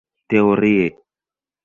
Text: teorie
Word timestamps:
teorie 0.29 0.87